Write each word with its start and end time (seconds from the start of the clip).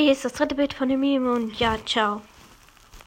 Hier 0.00 0.12
ist 0.12 0.24
das 0.24 0.32
dritte 0.32 0.54
Bild 0.54 0.72
von 0.72 0.88
dem 0.88 1.00
Meme 1.00 1.30
und 1.30 1.60
ja, 1.60 1.76
ciao. 1.84 2.22